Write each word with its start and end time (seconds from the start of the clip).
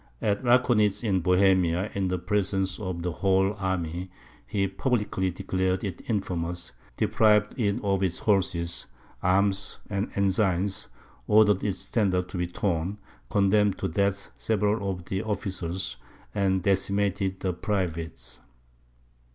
At 0.19 0.43
Raconitz 0.43 1.03
in 1.03 1.19
Bohemia, 1.19 1.91
in 1.93 2.09
presence 2.21 2.79
of 2.79 3.03
the 3.03 3.11
whole 3.11 3.53
army, 3.59 4.09
he 4.47 4.67
publicly 4.67 5.29
declared 5.29 5.83
it 5.83 6.01
infamous, 6.09 6.71
deprived 6.97 7.53
it 7.55 7.79
of 7.83 8.01
its 8.01 8.17
horses, 8.17 8.87
arms, 9.21 9.77
and 9.91 10.09
ensigns, 10.15 10.87
ordered 11.27 11.63
its 11.63 11.77
standards 11.77 12.29
to 12.31 12.39
be 12.39 12.47
torn, 12.47 12.97
condemned 13.29 13.77
to 13.77 13.87
death 13.87 14.31
several 14.37 14.89
of 14.89 15.05
the 15.05 15.21
officers, 15.21 15.97
and 16.33 16.63
decimated 16.63 17.41
the 17.41 17.53
privates. 17.53 18.39